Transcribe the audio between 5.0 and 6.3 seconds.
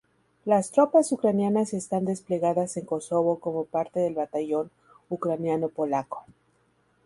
Ucraniano-Polaco.